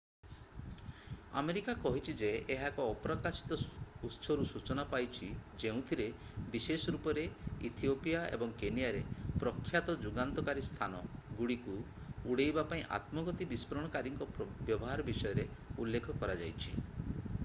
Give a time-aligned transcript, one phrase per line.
[1.39, 3.57] America କହିଛି ଯେ ଏହା ଏକ ଅପ୍ରକାଶିତ
[4.07, 5.29] ଉତ୍ସରୁ ସୂଚନା ପାଇଛି
[5.65, 6.07] ଯେଉଁଥିରେ
[6.55, 7.27] ବିଶେଷ ରୂପରେ
[7.71, 9.03] ଇଥିଓପିଆ ଏବଂ କେନିଆରେ
[9.45, 11.03] ପ୍ରଖ୍ୟାତ ଯୁଗାନ୍ତକାରୀ ସ୍ଥାନ
[11.41, 14.31] ଗୁଡ଼ିକୁ ଉଡ଼େଇବା ପାଇଁ ଆତ୍ମଘାତୀ ବିସ୍ଫୋରଣକାରୀଙ୍କ
[14.67, 15.49] ବ୍ୟବହାର ବିଷୟରେ
[15.85, 16.77] ଉଲ୍ଲେଖ କରାଯାଇଛି